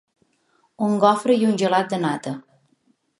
Un 0.87 0.95
gofre 1.03 1.35
i 1.41 1.45
un 1.49 1.59
gelat 1.65 1.91
de 1.91 1.99
nata. 2.07 2.33